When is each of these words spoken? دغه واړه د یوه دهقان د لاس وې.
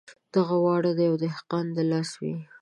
دغه 0.35 0.55
واړه 0.63 0.91
د 0.95 0.99
یوه 1.07 1.17
دهقان 1.23 1.65
د 1.75 1.77
لاس 1.91 2.09
وې. 2.21 2.35